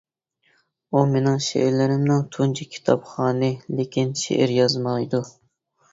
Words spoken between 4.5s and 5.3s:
يازمايدۇ.